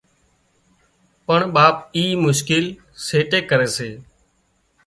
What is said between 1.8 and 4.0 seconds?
اي مشڪل سيٽي ڪري سي